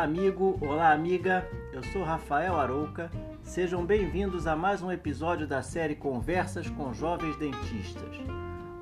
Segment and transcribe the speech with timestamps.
[0.00, 1.46] Olá, amigo, olá, amiga.
[1.74, 3.10] Eu sou Rafael Arouca.
[3.42, 8.16] Sejam bem-vindos a mais um episódio da série Conversas com Jovens Dentistas.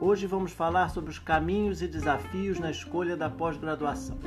[0.00, 4.18] Hoje vamos falar sobre os caminhos e desafios na escolha da pós-graduação.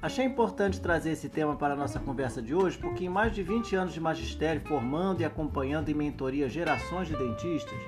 [0.00, 3.42] Achei importante trazer esse tema para a nossa conversa de hoje porque, em mais de
[3.42, 7.78] 20 anos de magistério, formando e acompanhando em mentoria gerações de dentistas,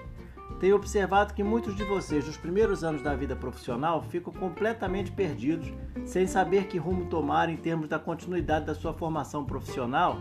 [0.63, 5.67] tenho observado que muitos de vocês, nos primeiros anos da vida profissional, ficam completamente perdidos,
[6.07, 10.19] sem saber que rumo tomar em termos da continuidade da sua formação profissional,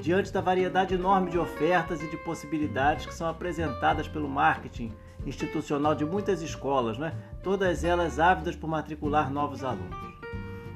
[0.00, 4.94] diante da variedade enorme de ofertas e de possibilidades que são apresentadas pelo marketing
[5.26, 7.14] institucional de muitas escolas, né?
[7.42, 10.11] todas elas ávidas por matricular novos alunos.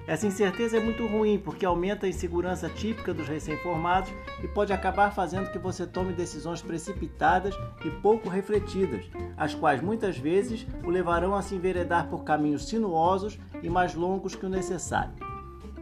[0.06, 5.12] Essa incerteza é muito ruim porque aumenta a insegurança típica dos recém-formados e pode acabar
[5.12, 9.04] fazendo que você tome decisões precipitadas e pouco refletidas,
[9.36, 14.36] as quais muitas vezes o levarão a se enveredar por caminhos sinuosos e mais longos
[14.36, 15.12] que o necessário.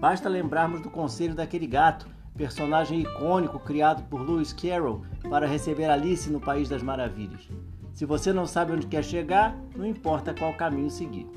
[0.01, 6.31] Basta lembrarmos do conselho daquele gato, personagem icônico criado por Lewis Carroll para receber Alice
[6.31, 7.47] no País das Maravilhas.
[7.93, 11.29] Se você não sabe onde quer chegar, não importa qual caminho seguir.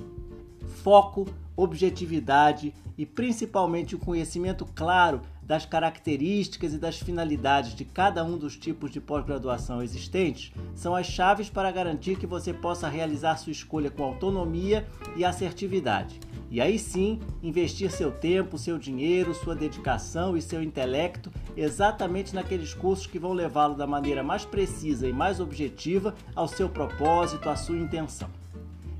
[0.81, 1.25] Foco,
[1.57, 8.55] objetividade e principalmente o conhecimento claro das características e das finalidades de cada um dos
[8.57, 13.89] tipos de pós-graduação existentes são as chaves para garantir que você possa realizar sua escolha
[13.89, 16.19] com autonomia e assertividade.
[16.51, 22.73] E aí sim, investir seu tempo, seu dinheiro, sua dedicação e seu intelecto exatamente naqueles
[22.73, 27.55] cursos que vão levá-lo da maneira mais precisa e mais objetiva ao seu propósito, à
[27.55, 28.29] sua intenção.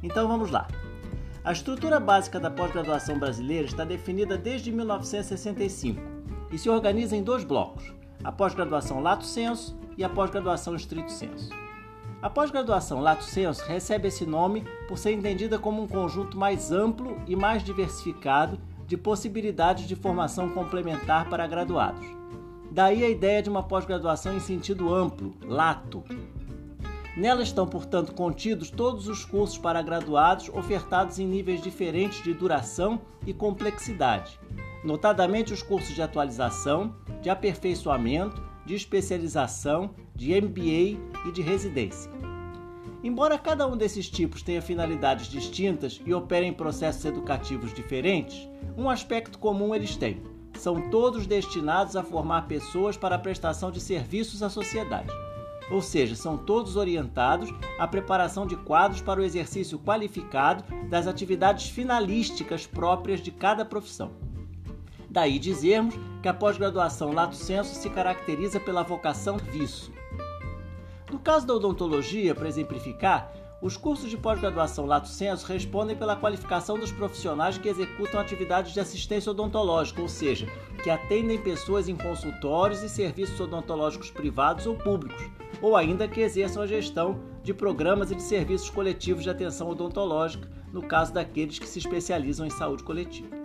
[0.01, 0.67] Então vamos lá.
[1.47, 6.01] A estrutura básica da pós-graduação brasileira está definida desde 1965
[6.51, 11.49] e se organiza em dois blocos: a pós-graduação lato sensu e a pós-graduação estrito sensu.
[12.21, 17.17] A pós-graduação lato sensu recebe esse nome por ser entendida como um conjunto mais amplo
[17.25, 22.05] e mais diversificado de possibilidades de formação complementar para graduados.
[22.69, 26.03] Daí a ideia de uma pós-graduação em sentido amplo, lato,
[27.17, 33.01] Nela estão, portanto, contidos todos os cursos para graduados ofertados em níveis diferentes de duração
[33.25, 34.39] e complexidade,
[34.83, 42.11] notadamente os cursos de atualização, de aperfeiçoamento, de especialização, de MBA e de residência.
[43.03, 48.87] Embora cada um desses tipos tenha finalidades distintas e opere em processos educativos diferentes, um
[48.87, 50.21] aspecto comum eles têm:
[50.53, 55.11] são todos destinados a formar pessoas para a prestação de serviços à sociedade
[55.69, 61.69] ou seja, são todos orientados à preparação de quadros para o exercício qualificado das atividades
[61.69, 64.11] finalísticas próprias de cada profissão.
[65.09, 69.91] Daí dizermos que a pós-graduação lato sensu se caracteriza pela vocação viço.
[71.11, 76.77] No caso da odontologia, para exemplificar, os cursos de pós-graduação Lato Senso respondem pela qualificação
[76.77, 80.47] dos profissionais que executam atividades de assistência odontológica, ou seja,
[80.83, 85.27] que atendem pessoas em consultórios e serviços odontológicos privados ou públicos,
[85.61, 90.49] ou ainda que exerçam a gestão de programas e de serviços coletivos de atenção odontológica,
[90.71, 93.35] no caso daqueles que se especializam em saúde coletiva.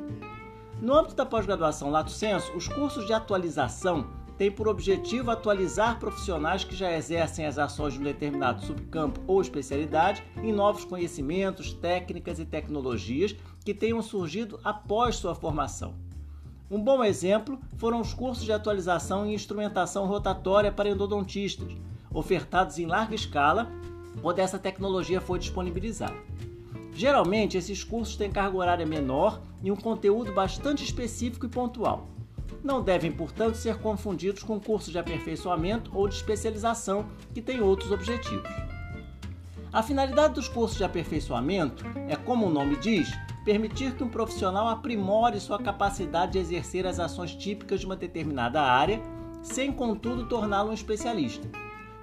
[0.80, 4.06] No âmbito da pós-graduação Lato Senso, os cursos de atualização
[4.36, 9.40] tem por objetivo atualizar profissionais que já exercem as ações de um determinado subcampo ou
[9.40, 15.94] especialidade em novos conhecimentos, técnicas e tecnologias que tenham surgido após sua formação.
[16.68, 21.76] Um bom exemplo foram os cursos de atualização em instrumentação rotatória para endodontistas,
[22.14, 23.70] ofertados em larga escala,
[24.22, 26.16] onde essa tecnologia foi disponibilizada.
[26.94, 32.12] Geralmente, esses cursos têm carga horária menor e um conteúdo bastante específico e pontual
[32.62, 37.90] não devem, portanto, ser confundidos com cursos de aperfeiçoamento ou de especialização que têm outros
[37.90, 38.48] objetivos.
[39.72, 43.10] A finalidade dos cursos de aperfeiçoamento é, como o nome diz,
[43.44, 48.62] permitir que um profissional aprimore sua capacidade de exercer as ações típicas de uma determinada
[48.62, 49.00] área,
[49.42, 51.48] sem, contudo, torná-lo um especialista.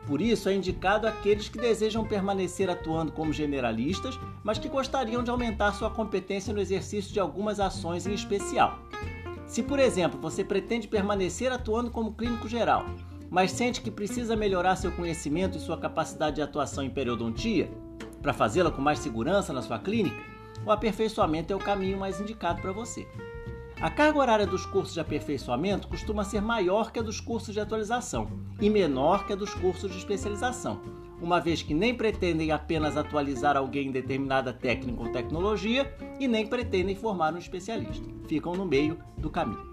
[0.10, 5.30] Por isso, é indicado aqueles que desejam permanecer atuando como generalistas, mas que gostariam de
[5.30, 8.80] aumentar sua competência no exercício de algumas ações em especial.
[9.46, 12.88] Se, por exemplo, você pretende permanecer atuando como clínico geral,
[13.30, 17.70] mas sente que precisa melhorar seu conhecimento e sua capacidade de atuação em periodontia,
[18.20, 20.18] para fazê-la com mais segurança na sua clínica,
[20.66, 23.08] o aperfeiçoamento é o caminho mais indicado para você.
[23.82, 27.62] A carga horária dos cursos de aperfeiçoamento costuma ser maior que a dos cursos de
[27.62, 28.28] atualização
[28.60, 30.82] e menor que a dos cursos de especialização,
[31.22, 36.46] uma vez que nem pretendem apenas atualizar alguém em determinada técnica ou tecnologia e nem
[36.46, 38.06] pretendem formar um especialista.
[38.28, 39.66] Ficam no meio do caminho.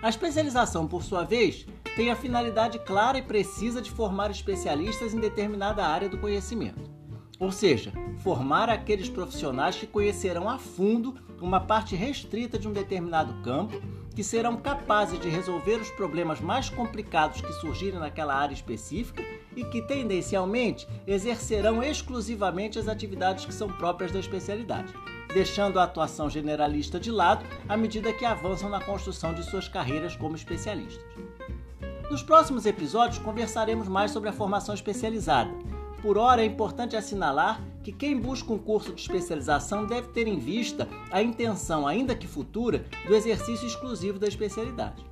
[0.00, 1.66] A especialização, por sua vez,
[1.96, 6.90] tem a finalidade clara e precisa de formar especialistas em determinada área do conhecimento.
[7.38, 13.34] Ou seja, formar aqueles profissionais que conhecerão a fundo uma parte restrita de um determinado
[13.42, 13.80] campo
[14.14, 19.22] que serão capazes de resolver os problemas mais complicados que surgirem naquela área específica
[19.54, 24.94] e que tendencialmente exercerão exclusivamente as atividades que são próprias da especialidade,
[25.34, 30.16] deixando a atuação generalista de lado à medida que avançam na construção de suas carreiras
[30.16, 31.04] como especialistas.
[32.10, 35.50] Nos próximos episódios conversaremos mais sobre a formação especializada.
[36.04, 40.38] Por hora é importante assinalar que quem busca um curso de especialização deve ter em
[40.38, 45.02] vista a intenção, ainda que futura, do exercício exclusivo da especialidade.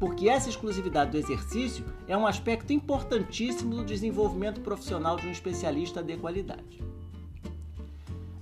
[0.00, 6.02] Porque essa exclusividade do exercício é um aspecto importantíssimo do desenvolvimento profissional de um especialista
[6.02, 6.82] de qualidade.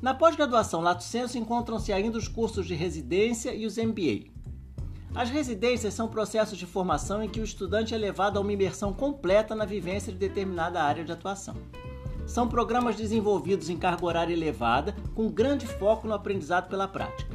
[0.01, 4.31] Na pós-graduação Lato Senso encontram-se ainda os cursos de residência e os MBA.
[5.15, 8.95] As residências são processos de formação em que o estudante é levado a uma imersão
[8.95, 11.55] completa na vivência de determinada área de atuação.
[12.29, 17.35] São programas desenvolvidos em carga horária elevada, com grande foco no aprendizado pela prática.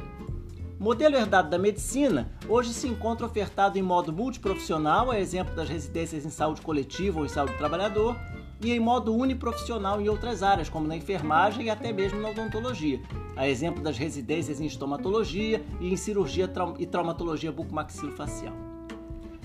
[0.78, 6.24] Modelo herdado da medicina hoje se encontra ofertado em modo multiprofissional, a exemplo das residências
[6.24, 8.16] em saúde coletiva ou em saúde do trabalhador,
[8.60, 13.02] e em modo uniprofissional em outras áreas, como na enfermagem e até mesmo na odontologia,
[13.34, 16.48] a exemplo das residências em estomatologia e em cirurgia
[16.78, 18.73] e traumatologia bucomaxilofacial.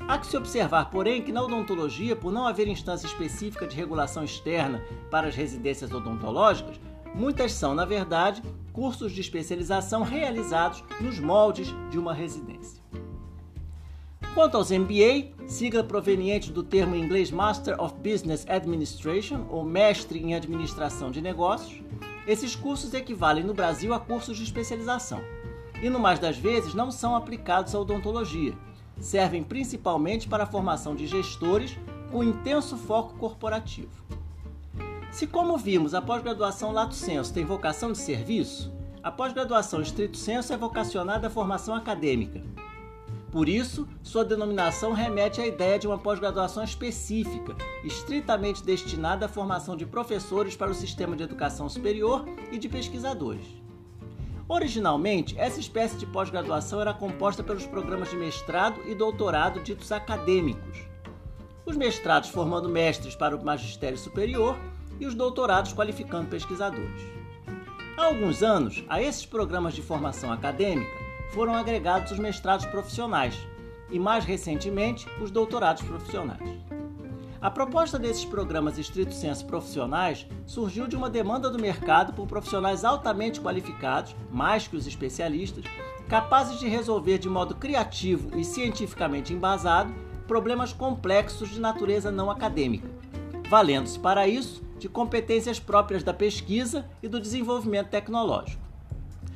[0.09, 4.23] Há que se observar, porém, que na odontologia, por não haver instância específica de regulação
[4.23, 6.81] externa para as residências odontológicas,
[7.13, 8.41] muitas são, na verdade,
[8.73, 12.81] cursos de especialização realizados nos moldes de uma residência.
[14.33, 20.17] Quanto aos MBA, sigla proveniente do termo em inglês Master of Business Administration, ou Mestre
[20.17, 21.83] em Administração de Negócios,
[22.25, 25.21] esses cursos equivalem no Brasil a cursos de especialização
[25.83, 28.55] e, no mais das vezes, não são aplicados à odontologia
[28.99, 31.77] servem principalmente para a formação de gestores
[32.11, 34.03] com intenso foco corporativo.
[35.11, 40.53] Se, como vimos, a pós-graduação Lato Senso tem vocação de serviço, a pós-graduação Estrito Senso
[40.53, 42.43] é vocacionada à formação acadêmica.
[43.31, 49.77] Por isso, sua denominação remete à ideia de uma pós-graduação específica, estritamente destinada à formação
[49.77, 53.45] de professores para o sistema de educação superior e de pesquisadores.
[54.51, 60.79] Originalmente, essa espécie de pós-graduação era composta pelos programas de mestrado e doutorado ditos acadêmicos.
[61.67, 64.57] Os mestrados formando mestres para o magistério superior
[64.99, 67.03] e os doutorados qualificando pesquisadores.
[67.95, 70.97] Há alguns anos, a esses programas de formação acadêmica
[71.31, 73.37] foram agregados os mestrados profissionais
[73.91, 76.68] e, mais recentemente, os doutorados profissionais.
[77.41, 82.83] A proposta desses programas estrito senso profissionais surgiu de uma demanda do mercado por profissionais
[82.83, 85.63] altamente qualificados, mais que os especialistas,
[86.09, 89.93] capazes de resolver de modo criativo e cientificamente embasado
[90.27, 92.89] problemas complexos de natureza não acadêmica,
[93.49, 98.61] valendo-se para isso de competências próprias da pesquisa e do desenvolvimento tecnológico.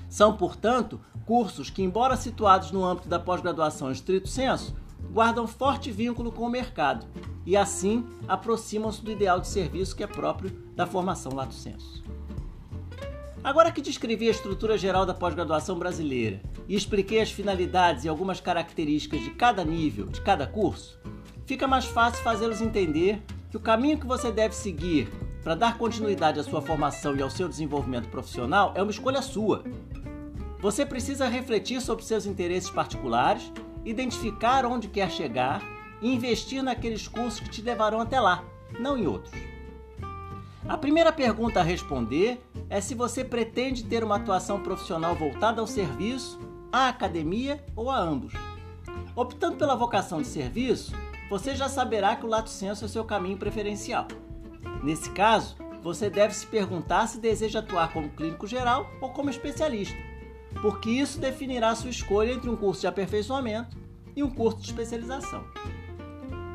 [0.09, 4.75] São, portanto, cursos que, embora situados no âmbito da pós-graduação estrito senso,
[5.13, 7.05] guardam forte vínculo com o mercado
[7.45, 12.03] e assim aproximam-se do ideal de serviço que é próprio da formação lato sensu.
[13.43, 18.39] Agora que descrevi a estrutura geral da pós-graduação brasileira e expliquei as finalidades e algumas
[18.39, 20.97] características de cada nível, de cada curso,
[21.45, 23.21] fica mais fácil fazê-los entender
[23.51, 25.09] que o caminho que você deve seguir
[25.43, 29.63] para dar continuidade à sua formação e ao seu desenvolvimento profissional é uma escolha sua.
[30.59, 33.51] Você precisa refletir sobre seus interesses particulares,
[33.85, 35.61] identificar onde quer chegar
[36.01, 38.43] e investir naqueles cursos que te levarão até lá,
[38.79, 39.33] não em outros.
[40.67, 45.67] A primeira pergunta a responder é se você pretende ter uma atuação profissional voltada ao
[45.67, 46.39] serviço,
[46.71, 48.33] à academia ou a ambos.
[49.15, 50.93] Optando pela vocação de serviço,
[51.29, 54.07] você já saberá que o lato senso é seu caminho preferencial.
[54.81, 59.97] Nesse caso, você deve se perguntar se deseja atuar como clínico geral ou como especialista,
[60.61, 63.77] porque isso definirá sua escolha entre um curso de aperfeiçoamento
[64.15, 65.43] e um curso de especialização.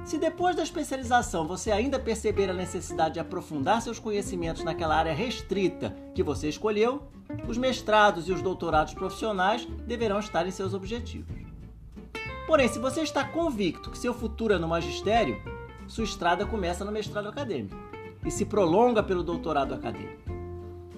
[0.04, 5.12] Se depois da especialização você ainda perceber a necessidade de aprofundar seus conhecimentos naquela área
[5.12, 7.02] restrita que você escolheu,
[7.46, 11.36] os mestrados e os doutorados profissionais deverão estar em seus objetivos.
[12.46, 15.36] Porém, se você está convicto que seu futuro é no magistério,
[15.86, 17.76] sua estrada começa no mestrado acadêmico
[18.24, 20.22] e se prolonga pelo doutorado acadêmico.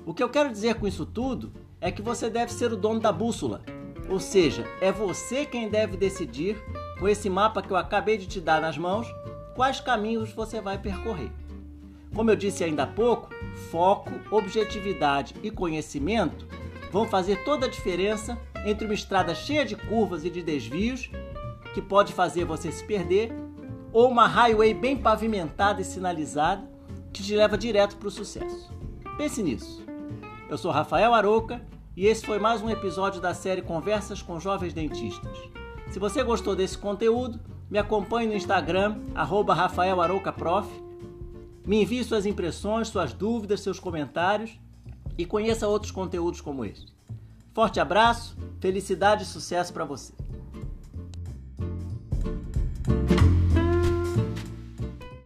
[0.07, 3.01] O que eu quero dizer com isso tudo é que você deve ser o dono
[3.01, 3.63] da bússola,
[4.09, 6.63] ou seja, é você quem deve decidir
[6.99, 9.07] com esse mapa que eu acabei de te dar nas mãos,
[9.55, 11.31] quais caminhos você vai percorrer.
[12.15, 13.31] Como eu disse ainda há pouco,
[13.71, 16.47] foco, objetividade e conhecimento
[16.91, 21.11] vão fazer toda a diferença entre uma estrada cheia de curvas e de desvios,
[21.73, 23.33] que pode fazer você se perder,
[23.93, 26.69] ou uma highway bem pavimentada e sinalizada,
[27.13, 28.71] que te leva direto para o sucesso.
[29.17, 29.90] Pense nisso.
[30.51, 31.63] Eu sou Rafael Aroca
[31.97, 35.39] e esse foi mais um episódio da série Conversas com Jovens Dentistas.
[35.93, 37.39] Se você gostou desse conteúdo,
[37.71, 39.55] me acompanhe no Instagram, arroba.
[41.65, 44.59] Me envie suas impressões, suas dúvidas, seus comentários
[45.17, 46.93] e conheça outros conteúdos como este.
[47.55, 50.13] Forte abraço, felicidade e sucesso para você.